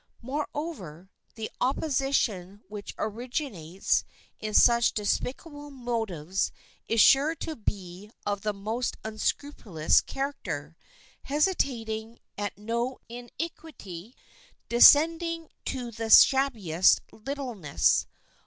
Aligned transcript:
Moreover, 0.23 1.11
the 1.35 1.51
opposition 1.61 2.63
which 2.67 2.95
originates 2.97 4.03
in 4.39 4.55
such 4.55 4.93
despicable 4.95 5.69
motives 5.69 6.51
is 6.87 6.99
sure 6.99 7.35
to 7.35 7.55
be 7.55 8.09
of 8.25 8.41
the 8.41 8.51
most 8.51 8.97
unscrupulous 9.03 10.01
character, 10.01 10.75
hesitating 11.25 12.17
at 12.35 12.57
no 12.57 12.97
iniquity, 13.09 14.15
descending 14.69 15.49
to 15.65 15.91
the 15.91 16.09
shabbiest 16.09 17.01
littleness. 17.11 18.07